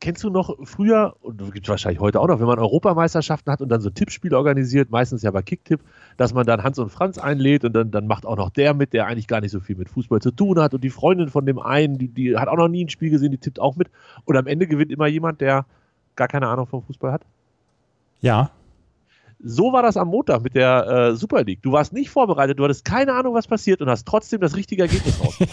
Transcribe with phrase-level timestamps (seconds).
[0.00, 3.60] kennst du noch früher, und gibt es wahrscheinlich heute auch noch, wenn man Europameisterschaften hat
[3.60, 5.80] und dann so Tippspiele organisiert, meistens ja bei Kicktipp,
[6.16, 8.92] dass man dann Hans und Franz einlädt und dann, dann macht auch noch der mit,
[8.92, 11.46] der eigentlich gar nicht so viel mit Fußball zu tun hat und die Freundin von
[11.46, 13.90] dem einen, die, die hat auch noch nie ein Spiel gesehen, die tippt auch mit
[14.24, 15.66] und am Ende gewinnt immer jemand, der
[16.14, 17.22] gar keine Ahnung vom Fußball hat.
[18.20, 18.50] Ja.
[19.38, 21.62] So war das am Montag mit der äh, Super League.
[21.62, 24.82] Du warst nicht vorbereitet, du hattest keine Ahnung, was passiert und hast trotzdem das richtige
[24.82, 25.38] Ergebnis raus.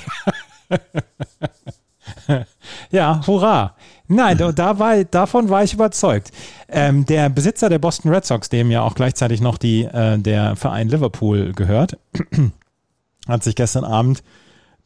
[2.91, 3.75] Ja, hurra.
[4.07, 6.31] Nein, da, war, davon war ich überzeugt.
[6.67, 10.55] Ähm, der Besitzer der Boston Red Sox, dem ja auch gleichzeitig noch die, äh, der
[10.55, 11.97] Verein Liverpool gehört,
[13.27, 14.23] hat sich gestern Abend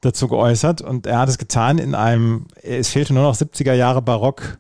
[0.01, 4.03] dazu geäußert und er hat es getan in einem, es fehlte nur noch 70er Jahre
[4.03, 4.59] Barock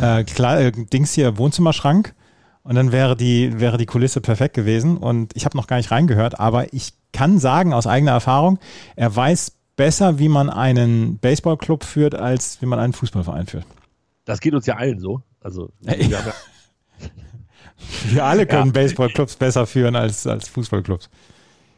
[0.00, 2.14] äh, äh, Dings hier, Wohnzimmerschrank
[2.62, 5.90] und dann wäre die, wäre die Kulisse perfekt gewesen und ich habe noch gar nicht
[5.90, 8.60] reingehört, aber ich kann sagen aus eigener Erfahrung,
[8.94, 13.66] er weiß besser, wie man einen Baseballclub führt, als wie man einen Fußballverein führt.
[14.26, 15.22] Das geht uns ja allen so.
[15.40, 16.20] Also, wir ja,
[18.10, 18.72] Wir alle können Ja.
[18.72, 21.08] Baseballclubs besser führen als, als Fußballclubs.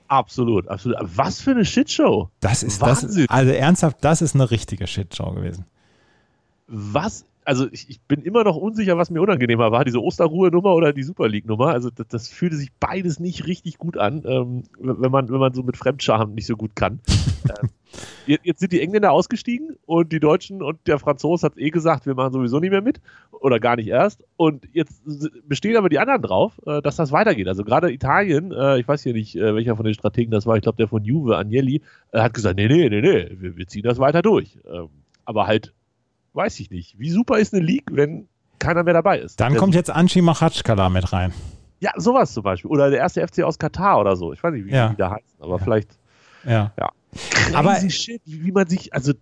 [0.08, 0.96] absolut, absolut.
[1.02, 2.30] Was für eine Shitshow.
[2.40, 3.24] Das ist, das Wahnsinn.
[3.24, 5.66] ist, also ernsthaft, das ist eine richtige Shitshow gewesen.
[6.66, 10.92] was, also ich, ich bin immer noch unsicher, was mir unangenehmer war, diese Osterruhe-Nummer oder
[10.92, 11.68] die Super League-Nummer.
[11.68, 15.54] Also das, das fühlte sich beides nicht richtig gut an, ähm, wenn, man, wenn man
[15.54, 17.00] so mit Fremdscham nicht so gut kann.
[17.48, 17.70] ähm,
[18.26, 22.04] jetzt, jetzt sind die Engländer ausgestiegen und die Deutschen und der Franzose hat eh gesagt,
[22.04, 23.00] wir machen sowieso nicht mehr mit
[23.32, 24.24] oder gar nicht erst.
[24.36, 25.00] Und jetzt
[25.48, 27.48] bestehen aber die anderen drauf, äh, dass das weitergeht.
[27.48, 30.56] Also gerade Italien, äh, ich weiß hier nicht, äh, welcher von den Strategen das war,
[30.56, 31.80] ich glaube der von Juve, Agnelli,
[32.12, 34.58] äh, hat gesagt, nee, nee, nee, nee, wir, wir ziehen das weiter durch.
[34.70, 34.88] Ähm,
[35.24, 35.72] aber halt
[36.38, 36.98] weiß ich nicht.
[36.98, 38.28] Wie super ist eine League, wenn
[38.58, 39.38] keiner mehr dabei ist?
[39.40, 41.32] Dann Der- kommt jetzt Anshi Machatschkala mit rein.
[41.80, 42.70] Ja, sowas zum Beispiel.
[42.70, 44.32] Oder der erste FC aus Katar oder so.
[44.32, 44.88] Ich weiß nicht, wie Ja.
[44.88, 45.90] die da heißen, aber vielleicht.
[46.44, 46.72] Ja.
[46.78, 46.90] Ja.
[47.54, 49.12] Aber- Crazy shit, wie, man sich, also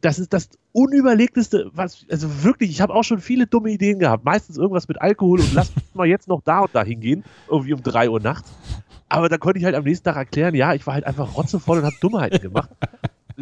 [0.00, 4.24] das ist das unüberlegteste, was, also wirklich, ich habe auch schon viele dumme Ideen gehabt.
[4.24, 7.82] Meistens irgendwas mit Alkohol und lass mal jetzt noch da und da hingehen, irgendwie um
[7.82, 8.50] 3 Uhr nachts.
[9.08, 11.78] Aber da konnte ich halt am nächsten Tag erklären, ja, ich war halt einfach rotzevoll
[11.78, 12.70] und habe Dummheiten gemacht.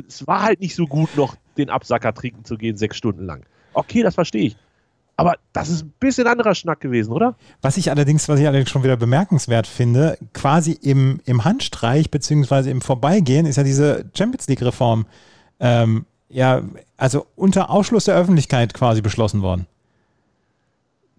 [0.09, 3.45] Es war halt nicht so gut, noch den Absacker trinken zu gehen, sechs Stunden lang.
[3.73, 4.57] Okay, das verstehe ich.
[5.17, 7.37] Aber das ist ein bisschen anderer Schnack gewesen, oder?
[7.61, 12.71] Was ich allerdings, was ich allerdings schon wieder bemerkenswert finde, quasi im, im Handstreich beziehungsweise
[12.71, 15.05] im Vorbeigehen ist ja diese Champions League-Reform
[15.61, 16.63] ähm, ja,
[16.97, 19.67] also unter Ausschluss der Öffentlichkeit quasi beschlossen worden.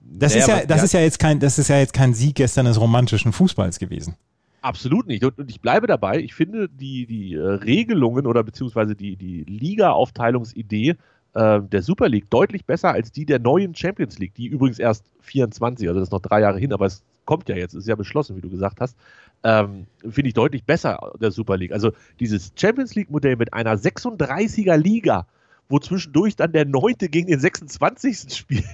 [0.02, 0.84] Das, Naja, ist ja, das ja.
[0.84, 4.16] ist ja jetzt kein, das ist ja jetzt kein Sieg gestern des romantischen Fußballs gewesen.
[4.61, 5.25] Absolut nicht.
[5.25, 10.97] Und, ich bleibe dabei, ich finde die, die äh, Regelungen oder beziehungsweise die, die Liga-Aufteilungsidee
[11.33, 15.11] äh, der Super League deutlich besser als die der neuen Champions League, die übrigens erst
[15.22, 17.95] 24, also das ist noch drei Jahre hin, aber es kommt ja jetzt, ist ja
[17.95, 18.95] beschlossen, wie du gesagt hast,
[19.44, 21.72] ähm, finde ich deutlich besser der Super League.
[21.72, 25.25] Also dieses Champions League-Modell mit einer 36er Liga,
[25.69, 28.28] wo zwischendurch dann der Neunte gegen den 26.
[28.35, 28.66] spielt.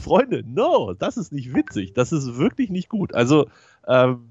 [0.00, 1.92] Freunde, no, das ist nicht witzig.
[1.92, 3.14] Das ist wirklich nicht gut.
[3.14, 3.48] Also,
[3.86, 4.30] ähm,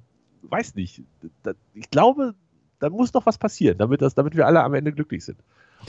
[0.50, 1.02] weiß nicht.
[1.44, 2.36] Da, ich glaube,
[2.80, 5.38] da muss noch was passieren, damit, das, damit wir alle am Ende glücklich sind.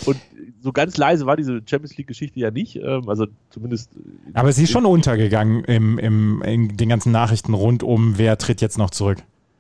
[0.05, 0.19] Und
[0.61, 2.77] so ganz leise war diese Champions League-Geschichte ja nicht.
[2.77, 3.91] Ähm, also zumindest.
[4.35, 8.61] Aber sie ist schon untergegangen im, im, in den ganzen Nachrichten rund um, wer tritt
[8.61, 9.19] jetzt noch zurück.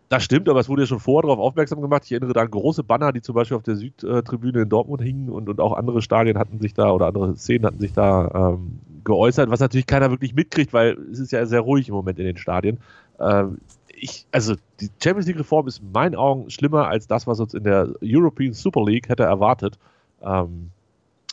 [0.08, 2.02] Das stimmt, aber es wurde ja schon vorher darauf aufmerksam gemacht.
[2.04, 5.30] Ich erinnere da an große Banner, die zum Beispiel auf der Südtribüne in Dortmund hingen
[5.30, 8.78] und, und auch andere Stadien hatten sich da oder andere Szenen hatten sich da ähm,
[9.02, 12.26] geäußert, was natürlich keiner wirklich mitkriegt, weil es ist ja sehr ruhig im Moment in
[12.26, 12.78] den Stadien.
[13.18, 13.58] Ähm,
[13.98, 17.64] ich, also die Champions League-Reform ist in meinen Augen schlimmer als das, was uns in
[17.64, 19.78] der European Super League hätte erwartet.
[20.22, 20.70] Ähm,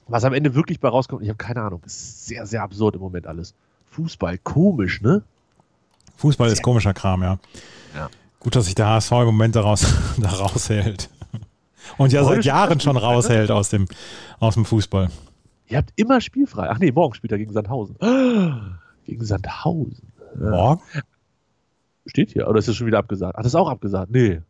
[0.07, 1.81] was am Ende wirklich bei rauskommt, ich habe keine Ahnung.
[1.85, 3.53] Ist sehr, sehr absurd im Moment alles.
[3.87, 5.23] Fußball, komisch, ne?
[6.17, 7.37] Fußball ist komischer Kram, ja.
[7.95, 8.09] Ja.
[8.39, 11.09] Gut, dass sich der HSV im Moment daraus, da raushält.
[11.97, 13.87] Und ja seit Jahren schon raushält aus dem,
[14.39, 15.09] aus dem Fußball.
[15.67, 16.69] Ihr habt immer spielfrei.
[16.69, 17.97] Ach nee, morgen spielt er gegen Sandhausen.
[19.05, 20.13] Gegen Sandhausen.
[20.39, 20.81] Morgen?
[22.05, 22.47] Steht hier.
[22.47, 23.35] Oder ist das schon wieder abgesagt?
[23.37, 24.11] Ach, das ist auch abgesagt.
[24.11, 24.41] Nee.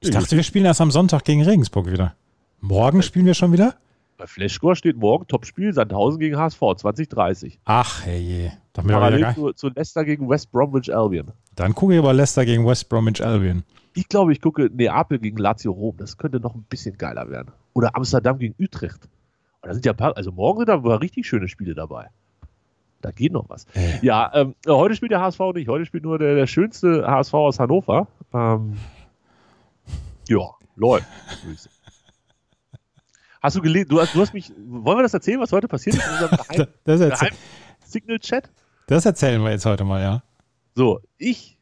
[0.00, 2.14] Ich dachte, wir spielen erst am Sonntag gegen Regensburg wieder.
[2.60, 3.74] Morgen spielen wir schon wieder?
[4.16, 7.60] Bei Flashscore steht morgen Topspiel Sandhausen gegen HSV 2030.
[7.64, 11.30] Ach, hey, doch mittlerweile Parallel gar zu, zu Leicester gegen West Bromwich Albion.
[11.54, 13.62] Dann gucke ich aber Leicester gegen West Bromwich Albion.
[13.94, 15.96] Ich glaube, ich gucke Neapel gegen Lazio Rom.
[15.98, 17.52] Das könnte noch ein bisschen geiler werden.
[17.74, 19.08] Oder Amsterdam gegen Utrecht.
[19.62, 22.08] Und da sind ja paar, also morgen sind da aber richtig schöne Spiele dabei.
[23.00, 23.64] Da geht noch was.
[23.74, 24.04] Äh.
[24.04, 25.68] Ja, ähm, heute spielt der HSV nicht.
[25.68, 28.08] Heute spielt nur der, der schönste HSV aus Hannover.
[28.34, 28.76] Ähm,
[30.28, 31.06] ja, läuft.
[33.40, 33.88] Hast du gelesen?
[33.88, 34.52] Du hast, du hast mich.
[34.66, 37.38] Wollen wir das erzählen, was heute passiert ist in unserem Geheim, Das, erzähl, Geheim
[37.84, 38.50] Signal-Chat?
[38.88, 40.22] das erzählen wir jetzt heute mal, ja.
[40.74, 41.58] So, ich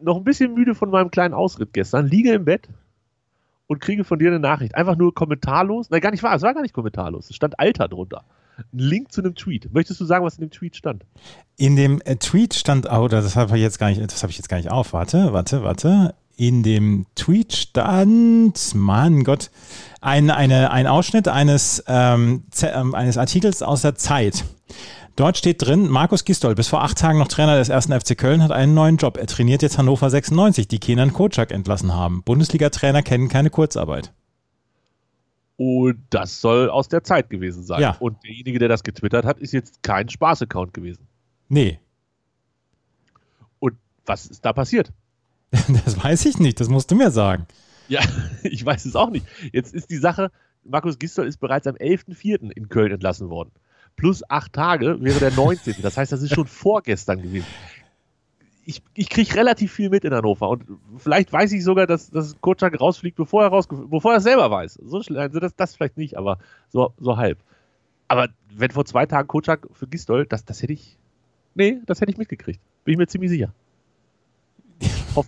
[0.00, 2.68] noch ein bisschen müde von meinem kleinen Ausritt gestern, liege im Bett
[3.66, 4.74] und kriege von dir eine Nachricht.
[4.74, 5.90] Einfach nur kommentarlos.
[5.90, 6.34] Nein, gar nicht wahr.
[6.34, 7.30] Es war gar nicht kommentarlos.
[7.30, 8.24] Es stand Alter drunter.
[8.58, 9.72] Ein Link zu einem Tweet.
[9.72, 11.04] Möchtest du sagen, was in dem Tweet stand?
[11.56, 14.36] In dem äh, Tweet stand, oh, das habe ich jetzt gar nicht, das habe ich
[14.36, 14.92] jetzt gar nicht auf.
[14.92, 16.14] Warte, warte, warte.
[16.36, 19.50] In dem Tweet stand, Mann Gott,
[20.00, 24.44] ein, eine, ein Ausschnitt eines, ähm, ähm, eines Artikels aus der Zeit.
[25.16, 28.42] Dort steht drin, Markus Gistol, bis vor acht Tagen noch Trainer des ersten FC Köln,
[28.42, 29.16] hat einen neuen Job.
[29.16, 32.22] Er trainiert jetzt Hannover 96, die Kenan Kocak entlassen haben.
[32.22, 34.12] Bundesliga-Trainer kennen keine Kurzarbeit.
[35.58, 37.80] Und das soll aus der Zeit gewesen sein.
[37.82, 37.96] Ja.
[37.98, 41.08] Und derjenige, der das getwittert hat, ist jetzt kein Spaß-Account gewesen.
[41.48, 41.80] Nee,
[43.58, 43.74] Und
[44.06, 44.92] was ist da passiert?
[45.50, 47.46] das weiß ich nicht, das musst du mir sagen.
[47.88, 48.00] Ja,
[48.44, 49.26] ich weiß es auch nicht.
[49.52, 50.30] Jetzt ist die Sache,
[50.62, 52.52] Markus Gistol ist bereits am 11.04.
[52.52, 53.50] in Köln entlassen worden.
[53.96, 55.76] Plus acht Tage wäre der 19.
[55.82, 57.46] Das heißt, das ist schon vorgestern gewesen.
[58.68, 60.64] Ich, ich kriege relativ viel mit in Hannover und
[60.98, 64.50] vielleicht weiß ich sogar, dass, dass Kocak rausfliegt, bevor er, rausge bevor er es selber
[64.50, 64.78] weiß.
[64.84, 66.38] So schnell, also das, das vielleicht nicht, aber
[66.68, 67.38] so, so halb.
[68.08, 70.98] Aber wenn vor zwei Tagen Kocak für Gistol, das, das hätte ich.
[71.54, 72.60] Nee, das hätte ich mitgekriegt.
[72.84, 73.52] Bin ich mir ziemlich sicher.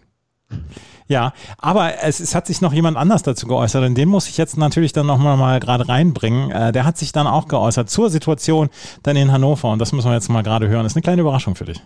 [1.06, 4.36] Ja, aber es, es hat sich noch jemand anders dazu geäußert und den muss ich
[4.38, 6.52] jetzt natürlich dann nochmal mal gerade reinbringen.
[6.52, 8.68] Äh, der hat sich dann auch geäußert zur Situation
[9.02, 10.84] dann in Hannover und das müssen wir jetzt mal gerade hören.
[10.84, 11.82] Das ist eine kleine Überraschung für dich.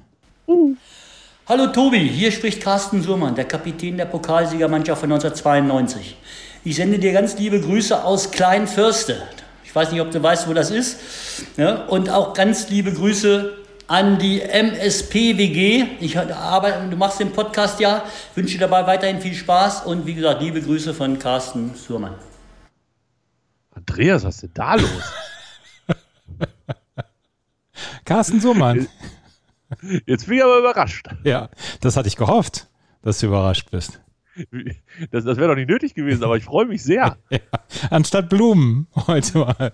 [1.46, 6.16] Hallo Tobi, hier spricht Carsten Surmann, der Kapitän der Pokalsiegermannschaft von 1992.
[6.64, 9.22] Ich sende dir ganz liebe Grüße aus Kleinförste.
[9.62, 10.98] Ich weiß nicht, ob du weißt, wo das ist.
[11.58, 13.58] Ja, und auch ganz liebe Grüße
[13.88, 15.84] an die MSP-WG.
[16.00, 18.04] Ich arbeite, du machst den Podcast ja,
[18.34, 22.14] wünsche dir dabei weiterhin viel Spaß und wie gesagt, liebe Grüße von Carsten Surmann.
[23.74, 25.12] Andreas, was ist denn da los?
[28.06, 28.88] Carsten Surmann.
[30.06, 31.08] Jetzt bin ich aber überrascht.
[31.24, 31.48] ja,
[31.80, 32.68] das hatte ich gehofft,
[33.02, 34.00] dass du überrascht bist.
[35.12, 37.16] Das, das wäre doch nicht nötig gewesen, aber ich freue mich sehr.
[37.30, 37.38] Ja.
[37.90, 39.72] Anstatt Blumen heute mal.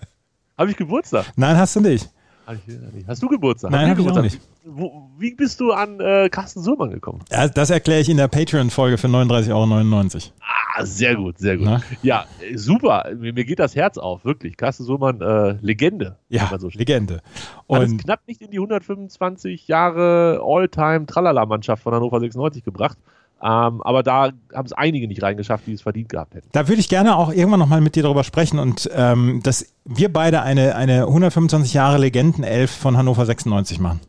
[0.58, 1.26] Habe ich Geburtstag?
[1.36, 2.10] Nein, hast du nicht.
[2.52, 3.08] Nicht.
[3.08, 3.70] Hast du Geburtstag?
[3.70, 4.42] Nein, Haben wir hab ich auch Geburtstag?
[4.64, 7.20] Wo, wie bist du an äh, Carsten Surmann gekommen?
[7.30, 10.34] Ja, Das erkläre ich in der Patreon-Folge für 39,99 Euro.
[10.76, 11.66] Ah, sehr gut, sehr gut.
[11.66, 11.82] Na?
[12.02, 13.10] Ja, äh, super.
[13.16, 14.56] Mir, mir geht das Herz auf, wirklich.
[14.56, 16.16] Carsten Surmann, äh, Legende.
[16.28, 16.68] Ja, so.
[16.72, 17.22] Legende.
[17.68, 22.98] Hat es Und knapp nicht in die 125 Jahre All-Time-Tralala-Mannschaft von Hannover 96 gebracht.
[23.42, 26.48] Ähm, aber da haben es einige nicht reingeschafft, die es verdient gehabt hätten.
[26.52, 30.12] Da würde ich gerne auch irgendwann nochmal mit dir darüber sprechen und ähm, dass wir
[30.12, 34.00] beide eine, eine 125 Jahre Legenden-Elf von Hannover 96 machen.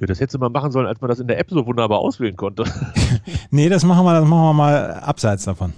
[0.00, 1.98] Ja, das hättest du mal machen sollen, als man das in der App so wunderbar
[1.98, 2.64] auswählen konnte.
[3.50, 5.72] Nee, das machen wir, das machen wir mal abseits davon.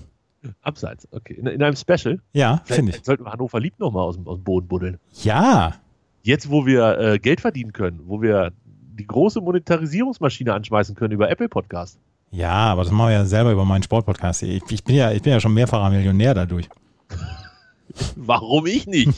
[0.63, 1.35] Abseits, okay.
[1.35, 2.19] In, in einem Special.
[2.33, 3.05] Ja, finde ich.
[3.05, 4.99] sollten wir Hannover liebt nochmal aus, dem- aus dem Boden buddeln.
[5.23, 5.75] Ja,
[6.23, 8.53] Jetzt, wo wir äh, Geld verdienen können, wo wir
[8.97, 11.99] die große Monetarisierungsmaschine anschmeißen können über Apple Podcast.
[12.31, 14.43] ja, aber das machen wir ja selber über meinen Sportpodcast.
[14.43, 16.69] Ich, ich, bin ja, ich bin ja schon mehrfacher Millionär dadurch.
[18.17, 19.11] Warum ich nicht?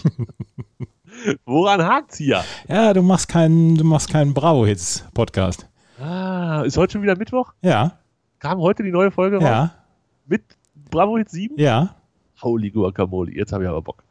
[1.46, 2.44] Woran hakt's hier?
[2.68, 5.66] Ja, du machst keinen, du machst keinen Bravo-Hits-Podcast.
[6.00, 7.52] Ah, ist heute schon wieder Mittwoch?
[7.62, 7.98] Ja,
[8.38, 9.44] Kam heute die neue Folge raus?
[9.44, 9.70] ja,
[10.26, 10.42] Mit
[10.90, 11.58] Bravo Hit 7?
[11.58, 11.94] ja.
[12.40, 14.04] Holy Guacamole, jetzt habe ich aber Bock.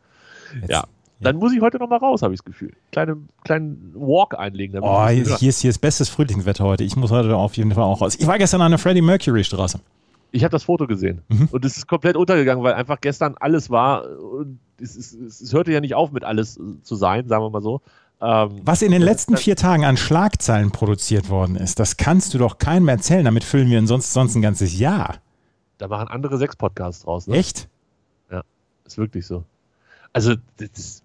[0.60, 0.84] Jetzt- ja.
[1.20, 2.74] Dann muss ich heute nochmal raus, habe ich das Gefühl.
[2.92, 4.74] Kleine, kleinen Walk einlegen.
[4.76, 6.84] damit Oh, hier, hier ist, hier ist bestes Frühlingswetter heute.
[6.84, 8.16] Ich muss heute auf jeden Fall auch raus.
[8.20, 9.80] Ich war gestern an der Freddie Mercury Straße.
[10.32, 11.48] Ich habe das Foto gesehen Mhm.
[11.52, 15.72] und es ist komplett untergegangen, weil einfach gestern alles war und es, es, es, hörte
[15.72, 17.82] ja nicht auf mit alles zu sein, sagen wir mal so.
[18.22, 22.38] Ähm, Was in den letzten vier Tagen an Schlagzeilen produziert worden ist, das kannst du
[22.38, 23.24] doch keinem erzählen.
[23.26, 25.16] Damit füllen wir sonst, sonst ein ganzes Jahr.
[25.78, 27.26] da machen andere sechs Podcasts draus.
[27.28, 27.38] Ne?
[27.38, 27.68] Echt?
[28.86, 29.44] Ist wirklich so.
[30.14, 31.04] Also, das ist,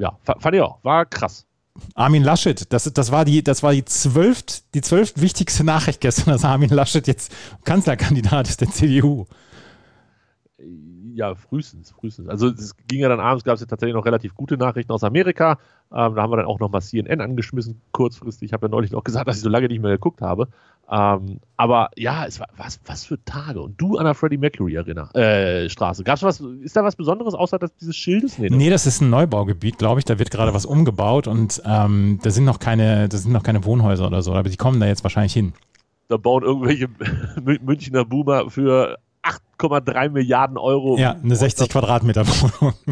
[0.00, 0.78] ja, fa- fand ich auch.
[0.82, 1.46] War krass.
[1.94, 6.30] Armin Laschet, das, das war, die, das war die, zwölft, die zwölft wichtigste Nachricht gestern,
[6.32, 7.32] dass Armin Laschet jetzt
[7.64, 9.26] Kanzlerkandidat ist der CDU.
[11.20, 12.28] Ja, frühestens, frühestens.
[12.30, 15.04] Also es ging ja dann abends, gab es ja tatsächlich noch relativ gute Nachrichten aus
[15.04, 15.58] Amerika.
[15.92, 18.46] Ähm, da haben wir dann auch noch mal CNN angeschmissen, kurzfristig.
[18.46, 20.48] Ich habe ja neulich noch gesagt, dass ich so lange nicht mehr geguckt habe.
[20.90, 23.60] Ähm, aber ja, es war was, was für Tage.
[23.60, 26.04] Und du an der Freddie Mercury Arena, äh, Straße.
[26.04, 28.38] Gab's was, ist da was Besonderes außer dass dieses Schildes?
[28.38, 28.56] Nee, ne?
[28.56, 30.06] Nee, das ist ein Neubaugebiet, glaube ich.
[30.06, 33.62] Da wird gerade was umgebaut und ähm, da sind noch keine, da sind noch keine
[33.66, 35.52] Wohnhäuser oder so, aber die kommen da jetzt wahrscheinlich hin.
[36.08, 36.86] Da bauen irgendwelche
[37.44, 38.96] Mün- Münchner Boomer für
[39.58, 40.98] 8,3 Milliarden Euro.
[40.98, 42.74] Ja, eine 60 Quadratmeter Wohnung.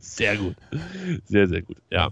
[0.00, 0.56] Sehr gut.
[1.26, 1.76] Sehr, sehr gut.
[1.90, 2.10] Ja.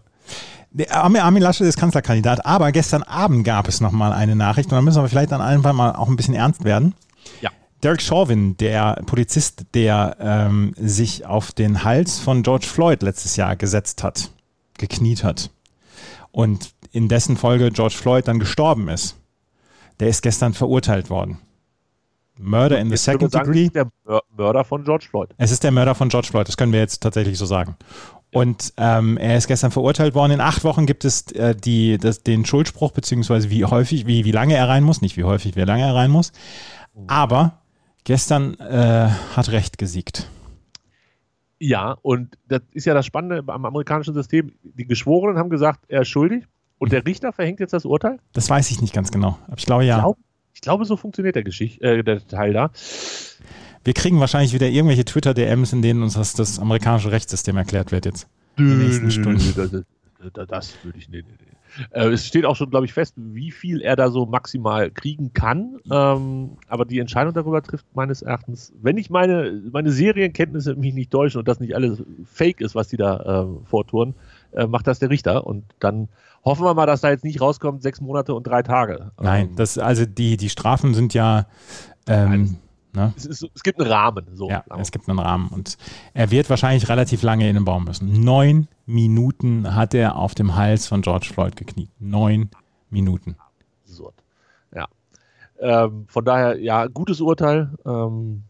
[0.71, 4.77] Der Armin Armin Laschet ist Kanzlerkandidat, aber gestern Abend gab es nochmal eine Nachricht und
[4.77, 6.95] da müssen wir vielleicht dann einfach mal auch ein bisschen ernst werden.
[7.41, 7.51] Ja.
[7.83, 13.57] Derek Chauvin, der Polizist, der ähm, sich auf den Hals von George Floyd letztes Jahr
[13.57, 14.31] gesetzt hat,
[14.77, 15.51] gekniet hat
[16.31, 19.17] und in dessen Folge George Floyd dann gestorben ist,
[20.01, 21.39] der ist gestern verurteilt worden.
[22.39, 23.69] Murder in the second sagen, degree.
[23.71, 23.91] der
[24.37, 25.31] Mörder von George Floyd.
[25.39, 27.77] Es ist der Mörder von George Floyd, das können wir jetzt tatsächlich so sagen.
[28.33, 30.33] Und ähm, er ist gestern verurteilt worden.
[30.33, 34.33] In acht Wochen gibt es äh, die, das, den Schuldspruch, beziehungsweise wie häufig, wie, wie
[34.33, 35.01] lange er rein muss.
[35.01, 36.33] Nicht wie häufig, wie lange er rein muss.
[37.07, 37.63] Aber
[38.05, 40.29] gestern äh, hat Recht gesiegt.
[41.59, 44.53] Ja, und das ist ja das Spannende am amerikanischen System.
[44.63, 46.45] Die Geschworenen haben gesagt, er ist schuldig.
[46.79, 48.19] Und der Richter verhängt jetzt das Urteil?
[48.35, 49.39] Das weiß ich nicht ganz genau.
[49.47, 49.97] Aber ich glaube ja.
[49.97, 50.19] Ich, glaub,
[50.57, 52.71] ich glaube, so funktioniert der, Geschicht, äh, der Teil da.
[53.85, 58.07] Wir kriegen wahrscheinlich wieder irgendwelche Twitter-DMs, in denen uns das, das amerikanische Rechtssystem erklärt wird
[58.07, 58.27] jetzt.
[58.57, 59.53] In den nächsten Stunden.
[59.55, 59.71] Das,
[60.33, 61.27] das, das würde ich nicht.
[61.91, 65.35] Äh, es steht auch schon, glaube ich, fest, wie viel er da so maximal kriegen
[65.35, 65.77] kann.
[65.91, 71.11] Ähm, aber die Entscheidung darüber trifft meines Erachtens, wenn ich meine, meine Serienkenntnisse mich nicht
[71.11, 74.15] täuschen und das nicht alles fake ist, was die da äh, vortouren,
[74.53, 75.47] äh, macht das der Richter.
[75.47, 76.09] Und dann
[76.45, 79.13] hoffen wir mal, dass da jetzt nicht rauskommt, sechs Monate und drei Tage.
[79.21, 81.47] Nein, ähm, das, also die, die Strafen sind ja.
[82.07, 82.59] Ähm,
[82.97, 83.13] Ne?
[83.15, 84.27] Es, ist, es, gibt einen Rahmen.
[84.33, 84.49] So.
[84.49, 85.49] Ja, es gibt einen Rahmen.
[85.49, 85.77] Und
[86.15, 88.25] er wird wahrscheinlich relativ lange in den Baum müssen.
[88.25, 91.91] Neun Minuten hat er auf dem Hals von George Floyd gekniet.
[91.99, 92.49] Neun
[92.89, 93.37] Minuten.
[93.85, 94.15] Absurd.
[94.75, 94.89] Ja.
[95.61, 97.71] Ähm, von daher, ja, gutes Urteil.
[97.85, 98.45] Ähm,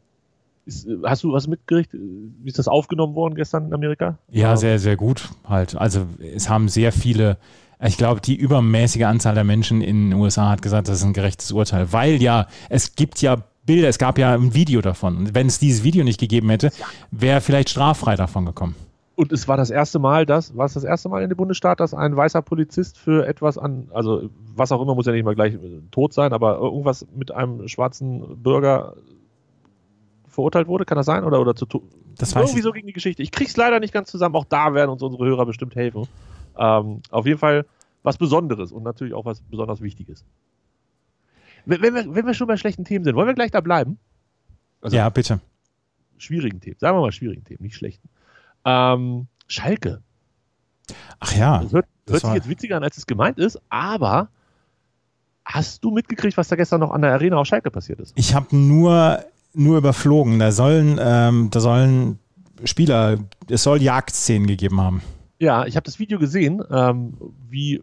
[0.66, 2.00] ist, hast du was mitgerichtet?
[2.00, 4.18] Wie ist das aufgenommen worden gestern in Amerika?
[4.30, 5.30] Ja, sehr, sehr gut.
[5.49, 5.76] Halt.
[5.76, 7.38] Also es haben sehr viele
[7.78, 11.12] ich glaube, die übermäßige Anzahl der Menschen in den USA hat gesagt, das ist ein
[11.12, 15.16] gerechtes Urteil, weil ja, es gibt ja Bilder, es gab ja ein Video davon.
[15.16, 16.70] Und wenn es dieses Video nicht gegeben hätte,
[17.11, 18.76] wäre vielleicht straffrei davon gekommen.
[19.16, 21.80] Und es war das erste Mal, dass, war es das erste Mal in dem Bundesstaat,
[21.80, 25.35] dass ein weißer Polizist für etwas an, also was auch immer, muss ja nicht mal
[25.35, 28.94] gleich äh, tot sein, aber irgendwas mit einem schwarzen Bürger
[30.37, 31.25] verurteilt wurde, kann das sein?
[31.25, 31.66] Oder, oder zu
[32.16, 32.64] das weiß Irgendwie ich.
[32.64, 33.23] so gegen die Geschichte.
[33.23, 34.37] Ich krieg's leider nicht ganz zusammen.
[34.37, 36.07] Auch da werden uns unsere Hörer bestimmt helfen.
[36.57, 37.66] Ähm, auf jeden Fall
[38.02, 40.25] was Besonderes und natürlich auch was besonders Wichtiges.
[41.64, 43.99] Wenn, wenn, wir, wenn wir schon bei schlechten Themen sind, wollen wir gleich da bleiben?
[44.81, 45.40] Also, ja, bitte.
[46.16, 46.76] Schwierigen Themen.
[46.78, 48.09] Sagen wir mal schwierigen Themen, nicht schlechten.
[48.64, 50.02] Ähm, Schalke.
[51.19, 51.62] Ach ja.
[51.62, 54.28] Das hört, das hört sich jetzt witziger an, als es gemeint ist, aber
[55.45, 58.12] hast du mitgekriegt, was da gestern noch an der Arena auf Schalke passiert ist?
[58.16, 59.25] Ich habe nur,
[59.56, 60.38] nur überflogen.
[60.38, 62.18] Da sollen, ähm, da sollen
[62.64, 65.02] Spieler, es soll Jagdszenen gegeben haben.
[65.38, 67.14] Ja, ich habe das Video gesehen, ähm,
[67.48, 67.82] wie,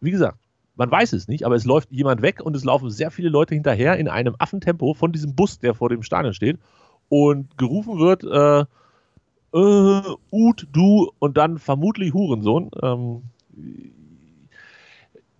[0.00, 0.38] wie gesagt,
[0.76, 3.54] man weiß es nicht, aber es läuft jemand weg und es laufen sehr viele Leute
[3.54, 6.58] hinterher in einem Affentempo von diesem Bus, der vor dem Stadion steht.
[7.08, 8.64] Und gerufen wird, äh,
[9.56, 12.70] äh, Ut, du und dann vermutlich Hurensohn.
[12.82, 13.22] Ähm,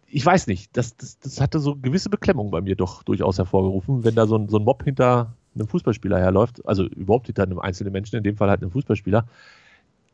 [0.07, 4.05] ich weiß nicht, das, das, das hatte so gewisse Beklemmung bei mir doch durchaus hervorgerufen,
[4.05, 7.59] wenn da so ein, so ein Mob hinter einem Fußballspieler herläuft, also überhaupt hinter einem
[7.59, 9.27] einzelnen Menschen, in dem Fall halt einem Fußballspieler.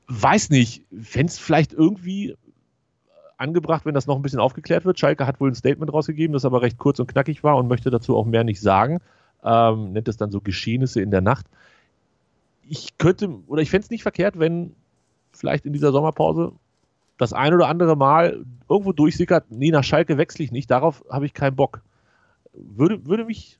[0.09, 2.37] Weiß nicht, fände es vielleicht irgendwie
[3.37, 4.99] angebracht, wenn das noch ein bisschen aufgeklärt wird.
[4.99, 7.91] Schalke hat wohl ein Statement rausgegeben, das aber recht kurz und knackig war und möchte
[7.91, 9.01] dazu auch mehr nicht sagen.
[9.45, 11.47] Ähm, nennt es dann so Geschehnisse in der Nacht.
[12.69, 14.75] Ich könnte, oder ich fände es nicht verkehrt, wenn
[15.33, 16.53] vielleicht in dieser Sommerpause
[17.19, 21.27] das ein oder andere Mal irgendwo durchsickert, nee, nach Schalke wechsle ich nicht, darauf habe
[21.27, 21.83] ich keinen Bock.
[22.53, 23.59] Würde, würde mich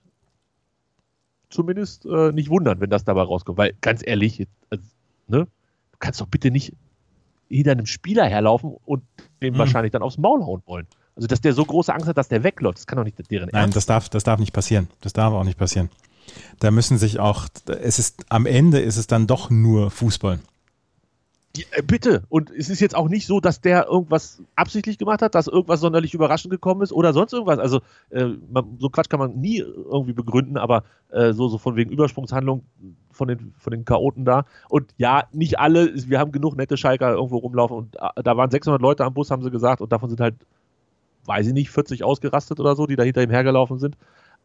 [1.53, 4.85] zumindest äh, nicht wundern, wenn das dabei rauskommt, weil ganz ehrlich, also,
[5.29, 6.73] ne, du kannst doch bitte nicht
[7.49, 9.03] hinter einem Spieler herlaufen und
[9.43, 9.59] dem mhm.
[9.59, 10.87] wahrscheinlich dann aufs Maul hauen wollen.
[11.15, 13.51] Also, dass der so große Angst hat, dass der wegläuft, das kann doch nicht deren
[13.53, 13.77] Nein, Ernst.
[13.77, 14.89] das darf, das darf nicht passieren.
[15.03, 15.91] Das darf auch nicht passieren.
[16.61, 20.39] Da müssen sich auch, es ist, am Ende ist es dann doch nur Fußball.
[21.57, 22.23] Ja, äh, bitte.
[22.29, 25.81] Und es ist jetzt auch nicht so, dass der irgendwas absichtlich gemacht hat, dass irgendwas
[25.81, 27.59] sonderlich überraschend gekommen ist oder sonst irgendwas.
[27.59, 27.81] Also
[28.11, 31.91] äh, man, so Quatsch kann man nie irgendwie begründen, aber äh, so, so von wegen
[31.91, 32.65] Übersprungshandlung
[33.11, 34.45] von den, von den Chaoten da.
[34.69, 38.51] Und ja, nicht alle, wir haben genug nette Schalker irgendwo rumlaufen und äh, da waren
[38.51, 40.35] 600 Leute am Bus, haben sie gesagt, und davon sind halt,
[41.27, 43.97] weiß ich nicht, 40 ausgerastet oder so, die da hinter ihm hergelaufen sind.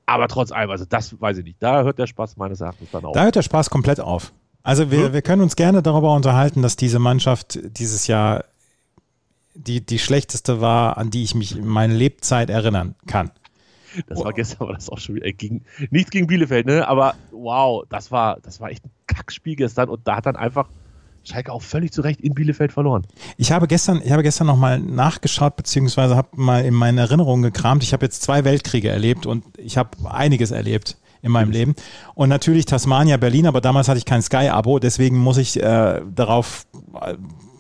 [0.05, 1.57] Aber trotz allem, also das weiß ich nicht.
[1.61, 3.13] Da hört der Spaß meines Erachtens dann auf.
[3.13, 4.33] Da hört der Spaß komplett auf.
[4.67, 5.13] Also wir, hm?
[5.13, 8.43] wir können uns gerne darüber unterhalten, dass diese Mannschaft dieses Jahr
[9.55, 13.31] die, die schlechteste war, an die ich mich in meiner Lebzeit erinnern kann.
[14.07, 16.85] Das war gestern, war das auch schon wieder gegen, nichts gegen Bielefeld, ne?
[16.85, 20.67] Aber wow, das war, das war echt ein Kackspiel gestern und da hat dann einfach
[21.23, 23.07] Schalke auch völlig zu Recht in Bielefeld verloren.
[23.37, 27.83] Ich habe gestern, ich habe gestern nochmal nachgeschaut, beziehungsweise habe mal in meinen Erinnerungen gekramt.
[27.83, 31.75] Ich habe jetzt zwei Weltkriege erlebt und ich habe einiges erlebt in meinem Leben.
[32.15, 36.65] Und natürlich Tasmania, Berlin, aber damals hatte ich kein Sky-Abo, deswegen muss ich äh, darauf,
[37.01, 37.15] äh,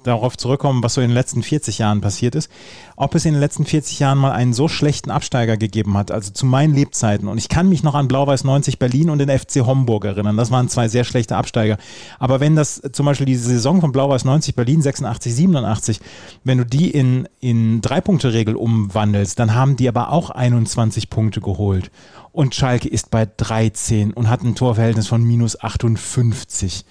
[0.07, 2.49] darauf zurückkommen, was so in den letzten 40 Jahren passiert ist,
[2.95, 6.31] ob es in den letzten 40 Jahren mal einen so schlechten Absteiger gegeben hat, also
[6.31, 7.27] zu meinen Lebzeiten.
[7.27, 10.37] Und ich kann mich noch an Blau-Weiß 90 Berlin und den FC Homburg erinnern.
[10.37, 11.77] Das waren zwei sehr schlechte Absteiger.
[12.19, 15.99] Aber wenn das zum Beispiel diese Saison von Blau-Weiß 90 Berlin 86, 87,
[16.43, 21.91] wenn du die in, in Drei-Punkte-Regel umwandelst, dann haben die aber auch 21 Punkte geholt.
[22.31, 26.85] Und Schalke ist bei 13 und hat ein Torverhältnis von minus 58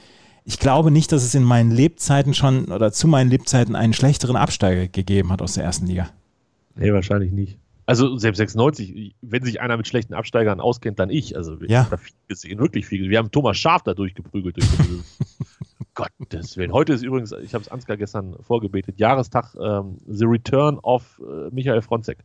[0.46, 4.36] ich glaube nicht, dass es in meinen Lebzeiten schon oder zu meinen Lebzeiten einen schlechteren
[4.36, 6.08] Absteiger gegeben hat aus der ersten Liga.
[6.76, 7.58] Nee, wahrscheinlich nicht.
[7.84, 11.36] Also selbst 96, wenn sich einer mit schlechten Absteigern auskennt, dann ich.
[11.36, 11.80] Also ich Ja.
[11.80, 13.10] habe da viel gesehen, wirklich viel gesehen.
[13.10, 14.56] Wir haben Thomas Schaf da durchgeprügelt.
[14.56, 14.66] Durch
[15.94, 16.72] Gottes Willen.
[16.72, 21.48] Heute ist übrigens, ich habe es Ansgar gestern vorgebetet, Jahrestag ähm, The Return of äh,
[21.54, 22.18] Michael Fronzek.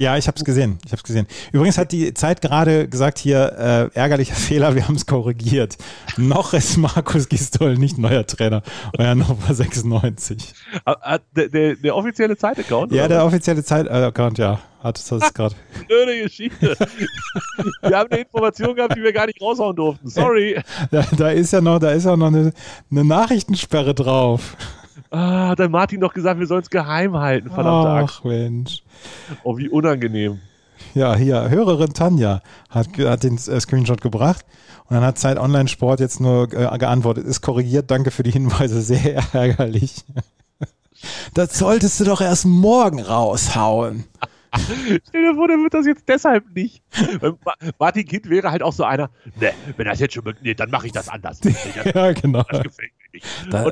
[0.00, 0.78] Ja, ich habe es gesehen.
[0.86, 1.26] Ich habe gesehen.
[1.52, 4.74] Übrigens hat die Zeit gerade gesagt hier äh, ärgerlicher Fehler.
[4.74, 5.76] Wir haben es korrigiert.
[6.16, 8.62] Noch ist Markus Gistol nicht neuer Trainer
[8.96, 10.54] bei Hannover 96.
[10.86, 12.92] Ah, ah, der, der, der offizielle Zeitaccount?
[12.92, 15.54] Ja, oder der offizielle Zeit-Account, ja, hat das gerade.
[15.86, 16.74] Blöde Geschichte.
[17.82, 20.08] wir haben eine Information gehabt, die wir gar nicht raushauen durften.
[20.08, 20.62] Sorry.
[20.90, 22.54] Da, da ist ja noch, da ist ja noch eine,
[22.90, 24.56] eine Nachrichtensperre drauf.
[25.10, 27.50] Ah, hat der Martin doch gesagt, wir sollen es geheim halten.
[27.50, 28.16] Verdammte Axt.
[28.20, 28.82] Ach Mensch.
[29.44, 30.40] Oh, wie unangenehm.
[30.94, 34.44] Ja, hier, Hörerin Tanja hat, hat den äh, Screenshot gebracht
[34.88, 38.32] und dann hat Zeit Online Sport jetzt nur äh, geantwortet, ist korrigiert, danke für die
[38.32, 40.04] Hinweise, sehr ärgerlich.
[41.34, 44.04] Das solltest du doch erst morgen raushauen.
[44.52, 46.82] Stell dir vor, der wird das jetzt deshalb nicht.
[47.20, 50.70] Ma- Martin Kind wäre halt auch so einer, ne, wenn das jetzt schon, nee, dann
[50.70, 51.40] mache ich das anders.
[51.94, 52.42] Ja, genau.
[52.50, 53.26] das gefällt mir nicht.
[53.50, 53.70] Da,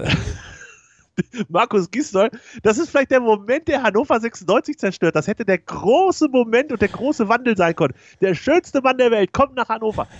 [1.49, 2.31] Markus Gisdol,
[2.63, 5.17] das ist vielleicht der Moment, der Hannover 96 zerstört.
[5.17, 7.95] Das hätte der große Moment und der große Wandel sein können.
[8.21, 10.07] Der schönste Mann der Welt kommt nach Hannover.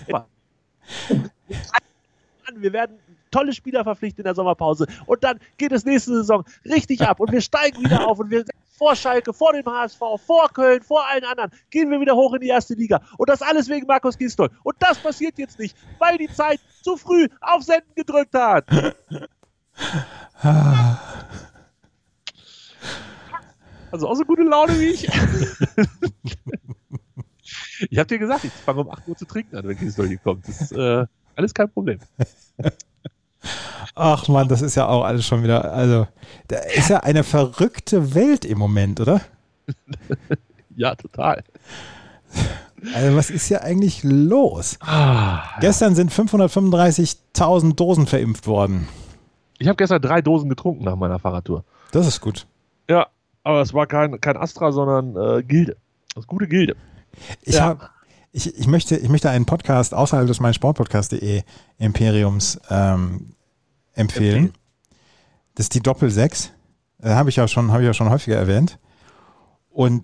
[2.55, 2.97] Wir werden
[3.29, 7.31] tolle Spieler verpflichtet in der Sommerpause und dann geht es nächste Saison richtig ab und
[7.31, 11.05] wir steigen wieder auf und wir sind vor Schalke, vor dem HSV, vor Köln, vor
[11.07, 14.17] allen anderen, gehen wir wieder hoch in die erste Liga und das alles wegen Markus
[14.17, 14.49] Gisdol.
[14.63, 18.65] Und das passiert jetzt nicht, weil die Zeit zu früh auf Senden gedrückt hat.
[23.91, 25.07] Also auch so gute Laune wie ich.
[27.89, 30.19] ich habe dir gesagt, ich fange um 8 Uhr zu trinken an, wenn Gisdol hier
[30.19, 30.47] kommt.
[30.47, 31.99] Das ist äh, alles kein Problem.
[33.95, 36.07] ach man, das ist ja auch alles schon wieder, also,
[36.47, 39.21] da ist ja eine verrückte Welt im Moment, oder?
[40.75, 41.43] Ja, total.
[42.93, 44.77] Also, was ist hier eigentlich los?
[44.79, 48.87] Ah, Gestern sind 535.000 Dosen verimpft worden.
[49.59, 51.63] Ich habe gestern drei Dosen getrunken nach meiner Fahrradtour.
[51.91, 52.47] Das ist gut.
[52.89, 53.07] Ja,
[53.43, 55.77] aber es war kein, kein Astra, sondern äh, Gilde.
[56.15, 56.75] Das gute Gilde.
[57.43, 57.65] Ich, Ja.
[57.67, 57.89] hab,
[58.31, 61.43] ich, ich, möchte, ich möchte einen Podcast außerhalb des meinsportpodcast.de
[61.77, 63.33] Imperiums ähm,
[63.93, 64.35] empfehlen.
[64.45, 64.53] Empfehlen.
[65.55, 66.49] Das ist die Doppel-6.
[67.01, 68.79] Äh, habe ich, ja schon- habe ich ja schon häufiger erwähnt.
[69.69, 70.03] Und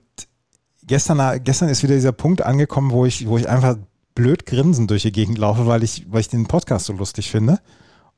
[0.83, 3.77] gestern, gestern ist wieder dieser Punkt angekommen, wo ich, wo ich einfach
[4.15, 7.59] blöd grinsend durch die Gegend laufe, weil ich, weil ich den Podcast so lustig finde.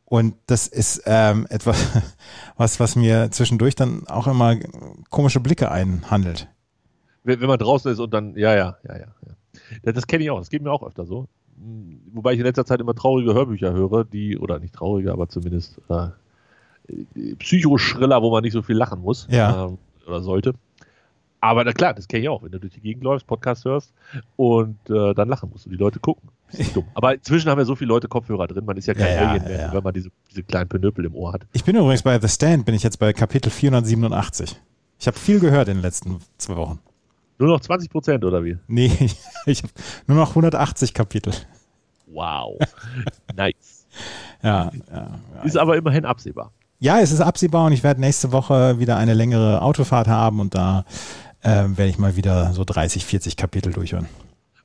[0.10, 1.86] Und das ist ähm, etwas,
[2.58, 4.56] was, was mir zwischendurch dann auch immer
[5.10, 6.48] komische Blicke einhandelt.
[7.24, 9.08] Wenn, wenn man draußen ist und dann, ja, ja, ja, ja.
[9.84, 11.28] Das, das kenne ich auch, das geht mir auch öfter so.
[12.14, 15.82] Wobei ich in letzter Zeit immer traurige Hörbücher höre, die, oder nicht traurige, aber zumindest
[15.90, 16.08] äh,
[16.88, 19.28] äh, Psychoschriller, wo man nicht so viel lachen muss.
[19.30, 19.66] Ja.
[19.66, 20.54] ähm, oder sollte.
[21.42, 23.94] Aber na klar, das kenne ich auch, wenn du durch die Gegend läufst, Podcast hörst
[24.38, 26.30] und äh, dann lachen musst und die Leute gucken.
[26.74, 26.86] Dumm.
[26.94, 29.44] Aber inzwischen haben ja so viele Leute Kopfhörer drin, man ist ja kein Ja, Alien
[29.44, 29.74] mehr, ja.
[29.74, 31.42] wenn man diese, diese kleinen Penöpel im Ohr hat.
[31.54, 34.60] Ich bin übrigens bei The Stand, bin ich jetzt bei Kapitel 487.
[35.00, 36.80] Ich habe viel gehört in den letzten zwei Wochen.
[37.40, 38.58] Nur noch 20 Prozent oder wie?
[38.68, 38.92] Nee,
[39.46, 39.74] ich habe
[40.08, 41.34] nur noch 180 Kapitel.
[42.08, 42.58] Wow.
[43.36, 43.86] nice.
[44.42, 45.20] Ja, ja.
[45.44, 46.52] Ist aber immerhin absehbar.
[46.80, 50.56] ja, es ist absehbar und ich werde nächste Woche wieder eine längere Autofahrt haben und
[50.56, 50.86] da
[51.44, 54.08] ähm, werde ich mal wieder so 30, 40 Kapitel durchhören.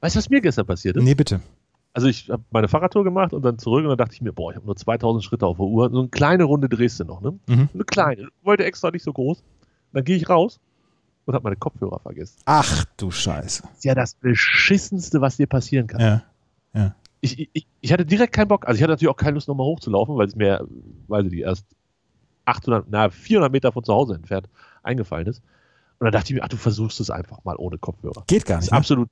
[0.00, 1.02] Weißt du, was mir gestern passiert ist?
[1.02, 1.40] Nee, bitte.
[1.94, 4.50] Also ich habe meine Fahrradtour gemacht und dann zurück und dann dachte ich mir, boah,
[4.50, 5.90] ich habe nur 2000 Schritte auf der Uhr.
[5.90, 7.38] So eine kleine Runde drehst du noch, ne?
[7.46, 7.68] Mhm.
[7.74, 8.28] Eine kleine.
[8.42, 9.42] Wollte extra nicht so groß.
[9.92, 10.58] Dann gehe ich raus
[11.26, 12.38] und habe meine Kopfhörer vergessen.
[12.46, 13.62] Ach du Scheiße.
[13.62, 16.00] Das ist ja das Beschissenste, was dir passieren kann.
[16.00, 16.22] Ja.
[17.24, 18.66] Ich, ich, ich hatte direkt keinen Bock.
[18.66, 21.64] Also ich hatte natürlich auch keine Lust, nochmal hochzulaufen, weil es mir, ich nicht, erst
[22.46, 24.48] 800, na, 400 Meter von zu Hause entfernt
[24.82, 25.40] eingefallen ist.
[26.00, 28.24] Und dann dachte ich mir, ach, du versuchst es einfach mal ohne Kopfhörer.
[28.26, 28.72] Geht gar nicht.
[28.72, 28.76] Ne?
[28.76, 29.08] absolut,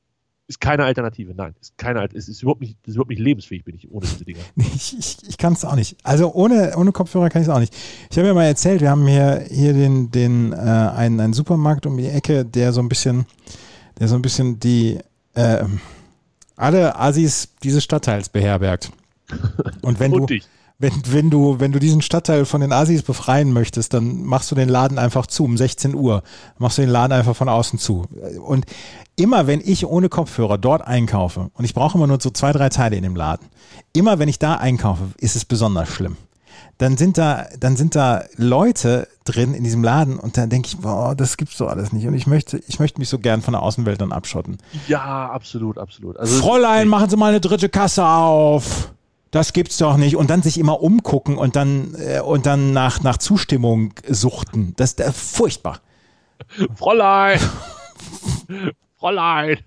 [0.51, 1.33] ist keine Alternative.
[1.35, 4.25] Nein, ist keine, Alt- ist, überhaupt nicht, ist überhaupt nicht lebensfähig, bin ich ohne diese
[4.25, 4.41] Dinger.
[4.75, 5.97] Ich, ich, ich kann es auch nicht.
[6.03, 7.75] Also ohne, ohne Kopfhörer kann ich es auch nicht.
[8.11, 11.87] Ich habe ja mal erzählt, wir haben hier, hier den, den, äh, einen, einen Supermarkt
[11.87, 13.27] um die Ecke, der so ein bisschen,
[14.01, 14.99] der so ein bisschen die
[15.37, 15.81] ähm,
[16.57, 18.91] alle Assis dieses Stadtteils beherbergt.
[19.83, 20.49] Und wenn du, Und dich.
[20.81, 24.55] Wenn, wenn, du, wenn du diesen Stadtteil von den Asis befreien möchtest, dann machst du
[24.55, 26.23] den Laden einfach zu um 16 Uhr.
[26.57, 28.07] Machst du den Laden einfach von außen zu.
[28.43, 28.65] Und
[29.15, 32.71] immer wenn ich ohne Kopfhörer dort einkaufe, und ich brauche immer nur so zwei, drei
[32.71, 33.47] Teile in dem Laden,
[33.93, 36.17] immer wenn ich da einkaufe, ist es besonders schlimm.
[36.79, 40.79] Dann sind da, dann sind da Leute drin in diesem Laden und dann denke ich,
[40.79, 42.07] boah, das gibt's doch alles nicht.
[42.07, 44.57] Und ich möchte, ich möchte mich so gern von der Außenwelt dann abschotten.
[44.89, 46.17] Ja, absolut, absolut.
[46.17, 48.95] Also, Fräulein, machen Sie mal eine dritte Kasse auf
[49.31, 50.17] das gibt's doch nicht.
[50.17, 54.75] Und dann sich immer umgucken und dann, äh, und dann nach, nach Zustimmung suchten.
[54.77, 55.81] Das ist äh, furchtbar.
[56.75, 57.39] Fräulein!
[58.97, 59.59] Fräulein!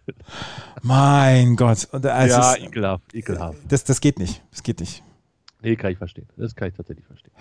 [0.82, 1.88] Mein Gott.
[1.94, 3.60] Äh, ja, ist, ekelhaft, ekelhaft.
[3.68, 4.44] Das, das geht nicht.
[4.52, 5.04] Das geht nicht.
[5.62, 6.28] Nee, kann ich verstehen.
[6.36, 7.32] Das kann ich tatsächlich verstehen.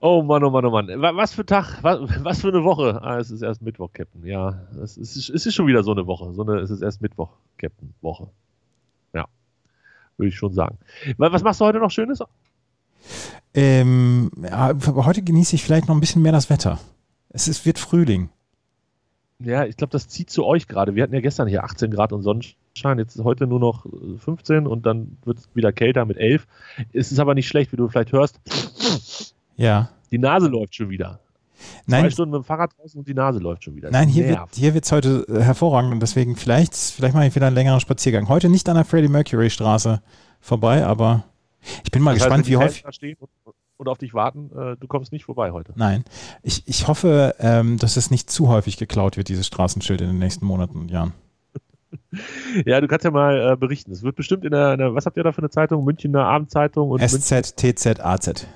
[0.00, 0.88] Oh Mann, oh Mann, oh Mann.
[0.88, 2.98] Was für Tag, was, was für eine Woche.
[3.02, 4.24] Ah, es ist erst Mittwoch, Captain.
[4.24, 6.32] Ja, es ist, es ist schon wieder so eine Woche.
[6.32, 7.28] So eine, es ist erst Mittwoch,
[7.58, 8.30] Captain, Woche.
[10.20, 10.76] Würde ich schon sagen.
[11.16, 12.22] Was machst du heute noch Schönes?
[13.54, 14.30] Ähm,
[14.86, 16.78] heute genieße ich vielleicht noch ein bisschen mehr das Wetter.
[17.30, 18.28] Es ist, wird Frühling.
[19.38, 20.94] Ja, ich glaube, das zieht zu euch gerade.
[20.94, 22.98] Wir hatten ja gestern hier 18 Grad und Sonnenschein.
[22.98, 23.86] Jetzt ist heute nur noch
[24.18, 26.46] 15 und dann wird es wieder kälter mit 11.
[26.92, 28.38] Es ist aber nicht schlecht, wie du vielleicht hörst.
[29.56, 29.88] Ja.
[30.10, 31.20] Die Nase läuft schon wieder.
[31.86, 33.90] Nein, Zwei Stunden mit dem Fahrrad draußen und die Nase läuft schon wieder.
[33.90, 37.34] Nein, hier wird, hier wird es heute äh, hervorragend und deswegen vielleicht, vielleicht mache ich
[37.34, 38.28] wieder einen längeren Spaziergang.
[38.28, 40.02] Heute nicht an der Freddie Mercury Straße
[40.40, 41.24] vorbei, aber
[41.84, 42.84] ich bin mal das gespannt, heißt, wie häufig.
[42.90, 45.72] stehen und, und, auf dich warten, äh, du kommst nicht vorbei heute.
[45.76, 46.04] Nein,
[46.42, 50.18] ich, ich hoffe, ähm, dass es nicht zu häufig geklaut wird, dieses Straßenschild in den
[50.18, 51.12] nächsten Monaten und Jahren.
[52.64, 53.92] ja, du kannst ja mal äh, berichten.
[53.92, 55.84] Es wird bestimmt in der, in der, was habt ihr da für eine Zeitung?
[55.84, 58.46] Münchner Abendzeitung und SZ, TZ, AZ.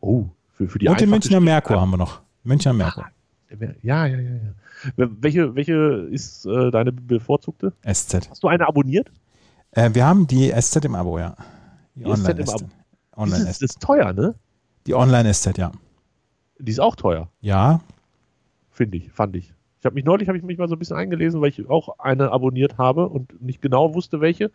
[0.00, 2.20] Oh, für, für die Und den Münchner Merkur haben wir noch.
[2.44, 3.04] Münchner Merkur.
[3.04, 3.10] Ah,
[3.82, 5.08] ja, ja, ja, ja.
[5.20, 5.74] Welche, welche
[6.10, 7.72] ist äh, deine bevorzugte?
[7.82, 8.30] SZ.
[8.30, 9.10] Hast du eine abonniert?
[9.72, 11.36] Äh, wir haben die SZ im Abo, ja.
[11.94, 12.70] Die, die Online SZ im Abo.
[13.16, 14.34] Online ist, ist teuer, ne?
[14.86, 15.72] Die Online SZ, ja.
[16.58, 17.28] Die ist auch teuer.
[17.40, 17.80] Ja.
[18.70, 19.52] Finde ich, fand ich.
[19.80, 21.98] Ich habe mich neulich habe ich mich mal so ein bisschen eingelesen, weil ich auch
[21.98, 24.50] eine abonniert habe und nicht genau wusste welche.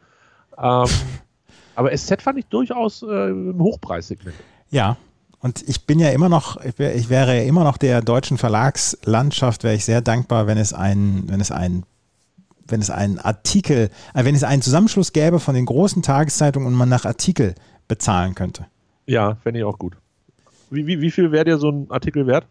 [0.57, 0.85] Ähm,
[1.75, 4.35] aber SZ fand ich durchaus äh, Hochpreissegment.
[4.69, 4.97] Ja,
[5.47, 6.77] und ich bin ja immer noch, ich
[7.09, 11.39] wäre ja immer noch der deutschen Verlagslandschaft, wäre ich sehr dankbar, wenn es ein, wenn
[11.39, 11.85] es ein
[12.69, 16.73] wenn es einen Artikel, äh, wenn es einen Zusammenschluss gäbe von den großen Tageszeitungen und
[16.73, 17.55] man nach Artikel
[17.87, 18.65] bezahlen könnte.
[19.05, 19.95] Ja, fände ich auch gut.
[20.69, 22.45] Wie, wie, wie viel wäre dir so ein Artikel wert?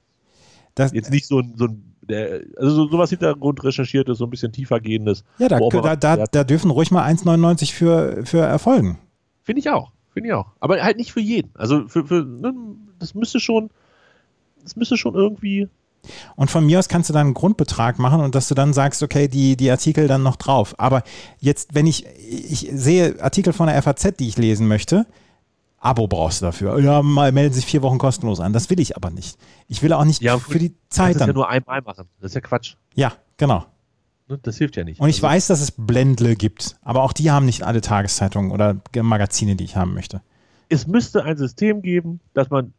[0.74, 4.52] Das, Jetzt nicht so ein, so ein der, also sowas Hintergrund recherchiertes, so ein bisschen
[4.52, 5.22] tiefer gehendes.
[5.36, 8.98] Ja, da, da, da, da, dürfen ruhig mal 1,99 für, für erfolgen.
[9.42, 9.92] Finde ich auch.
[10.16, 10.52] Finde ich auch.
[10.60, 11.50] Aber halt nicht für jeden.
[11.56, 12.54] Also für, für ne,
[12.98, 13.70] das müsste schon,
[14.62, 15.68] das müsste schon irgendwie.
[16.36, 19.02] Und von mir aus kannst du dann einen Grundbetrag machen und dass du dann sagst,
[19.02, 20.74] okay, die, die Artikel dann noch drauf.
[20.78, 21.02] Aber
[21.38, 25.06] jetzt, wenn ich, ich sehe Artikel von der FAZ, die ich lesen möchte,
[25.78, 26.78] Abo brauchst du dafür.
[26.80, 28.52] Ja, mal melden sich vier Wochen kostenlos an.
[28.52, 29.38] Das will ich aber nicht.
[29.68, 31.20] Ich will auch nicht ja, für die Zeit dann.
[31.20, 32.08] Das ja nur einmal machen.
[32.20, 32.74] Das ist ja Quatsch.
[32.94, 33.66] Ja, genau.
[34.28, 35.00] Ne, das hilft ja nicht.
[35.00, 38.50] Und ich also, weiß, dass es Blendle gibt, aber auch die haben nicht alle Tageszeitungen
[38.50, 40.22] oder Magazine, die ich haben möchte.
[40.68, 42.72] Es müsste ein System geben, dass man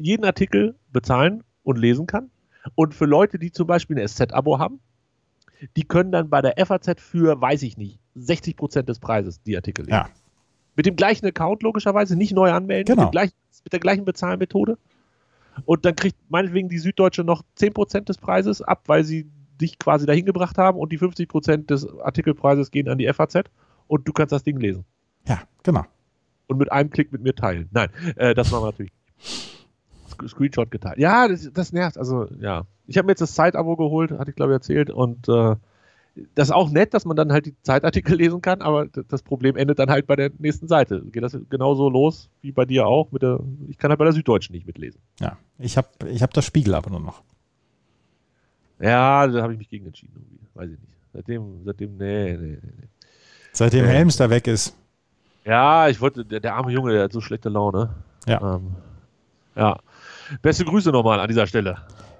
[0.00, 2.30] jeden Artikel bezahlen und lesen kann.
[2.74, 4.80] Und für Leute, die zum Beispiel ein SZ-Abo haben,
[5.76, 9.56] die können dann bei der FAZ für, weiß ich nicht, 60 Prozent des Preises die
[9.56, 9.94] Artikel lesen.
[9.94, 10.08] Ja.
[10.76, 13.04] Mit dem gleichen Account logischerweise, nicht neu anmelden, genau.
[13.04, 13.34] mit, gleichen,
[13.64, 14.78] mit der gleichen Bezahlmethode.
[15.66, 19.78] Und dann kriegt meinetwegen die Süddeutsche noch 10 Prozent des Preises ab, weil sie dich
[19.78, 23.44] quasi dahin gebracht haben und die 50 Prozent des Artikelpreises gehen an die FAZ
[23.88, 24.84] und du kannst das Ding lesen.
[25.28, 25.84] Ja, genau.
[26.46, 27.68] Und mit einem Klick mit mir teilen.
[27.72, 28.92] Nein, äh, das war natürlich
[30.28, 30.98] Screenshot geteilt.
[30.98, 31.98] Ja, das, das nervt.
[31.98, 32.64] Also, ja.
[32.86, 34.90] Ich habe mir jetzt das Zeitabo geholt, hatte ich glaube ich erzählt.
[34.90, 35.56] Und äh,
[36.34, 39.56] das ist auch nett, dass man dann halt die Zeitartikel lesen kann, aber das Problem
[39.56, 41.02] endet dann halt bei der nächsten Seite.
[41.10, 43.12] Geht das genauso los wie bei dir auch?
[43.12, 45.00] Mit der, ich kann halt bei der Süddeutschen nicht mitlesen.
[45.20, 47.22] Ja, ich habe ich hab das Spiegel aber nur noch.
[48.80, 50.14] Ja, da habe ich mich gegen entschieden.
[50.16, 50.46] Irgendwie.
[50.54, 50.92] Weiß ich nicht.
[51.12, 52.88] Seitdem, seitdem, nee, nee, nee.
[53.52, 53.90] Seitdem nee.
[53.90, 54.76] Helms da weg ist.
[55.44, 57.90] Ja, ich wollte, der, der, arme Junge, der hat so schlechte Laune.
[58.26, 58.56] Ja.
[58.56, 58.76] Ähm,
[59.56, 59.78] ja.
[60.42, 61.76] Beste Grüße nochmal an dieser Stelle.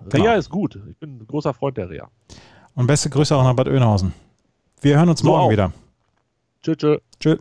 [0.09, 0.25] Genau.
[0.25, 0.79] Rea ist gut.
[0.91, 2.09] Ich bin ein großer Freund der Rea.
[2.75, 4.13] Und beste Grüße auch nach Bad Oeynhausen.
[4.81, 5.51] Wir hören uns so morgen auch.
[5.51, 5.73] wieder.
[6.63, 6.99] Tschö, tschö.
[7.19, 7.37] Tschö.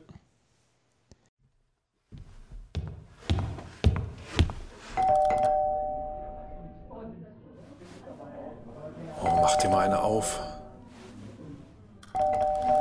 [9.24, 10.40] Mach dir mal eine auf.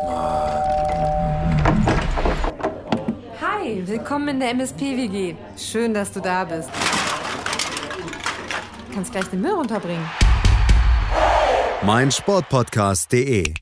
[0.05, 0.63] Mann.
[3.41, 5.35] Hi, willkommen in der MSP-WG.
[5.57, 6.71] Schön, dass du da bist.
[8.99, 10.05] Kannst gleich den Müll runterbringen.
[11.83, 13.55] Mein Sportpodcast.de